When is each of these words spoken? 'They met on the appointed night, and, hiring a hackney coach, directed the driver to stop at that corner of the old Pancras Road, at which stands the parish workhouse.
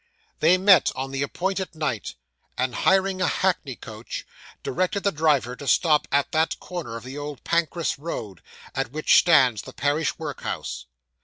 'They 0.39 0.57
met 0.57 0.91
on 0.95 1.11
the 1.11 1.21
appointed 1.21 1.75
night, 1.75 2.15
and, 2.57 2.73
hiring 2.73 3.21
a 3.21 3.27
hackney 3.27 3.75
coach, 3.75 4.25
directed 4.63 5.03
the 5.03 5.11
driver 5.11 5.55
to 5.55 5.67
stop 5.67 6.07
at 6.11 6.31
that 6.31 6.59
corner 6.59 6.95
of 6.97 7.03
the 7.03 7.19
old 7.19 7.43
Pancras 7.43 7.99
Road, 7.99 8.41
at 8.73 8.89
which 8.91 9.19
stands 9.19 9.61
the 9.61 9.73
parish 9.73 10.17
workhouse. 10.17 10.87